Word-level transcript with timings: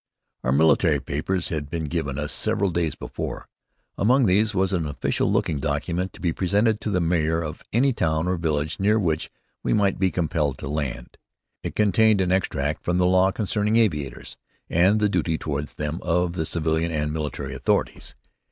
Our 0.43 0.51
military 0.51 0.99
papers 0.99 1.49
had 1.49 1.69
been 1.69 1.83
given 1.83 2.17
us 2.17 2.33
several 2.33 2.71
days 2.71 2.95
before. 2.95 3.47
Among 3.99 4.25
these 4.25 4.55
was 4.55 4.73
an 4.73 4.87
official 4.87 5.31
looking 5.31 5.59
document 5.59 6.11
to 6.13 6.19
be 6.19 6.33
presented 6.33 6.81
to 6.81 6.89
the 6.89 6.99
mayor 6.99 7.43
of 7.43 7.61
any 7.71 7.93
town 7.93 8.27
or 8.27 8.37
village 8.37 8.79
near 8.79 8.97
which 8.97 9.29
we 9.61 9.73
might 9.73 9.99
be 9.99 10.09
compelled 10.09 10.57
to 10.57 10.67
land. 10.67 11.19
It 11.61 11.75
contained 11.75 12.19
an 12.19 12.31
extract 12.31 12.83
from 12.83 12.97
the 12.97 13.05
law 13.05 13.29
concerning 13.31 13.75
aviators, 13.75 14.37
and 14.71 14.99
the 14.99 15.07
duty 15.07 15.37
toward 15.37 15.67
them 15.67 15.99
of 16.01 16.33
the 16.33 16.47
civilian 16.47 16.91
and 16.91 17.13
military 17.13 17.53
authorities. 17.53 18.15